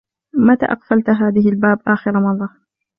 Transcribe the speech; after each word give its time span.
متى 0.33 0.65
أقفلت 0.65 1.09
هذه 1.09 1.49
الباب 1.49 1.79
آخر 1.87 2.11
مرة؟ 2.19 2.49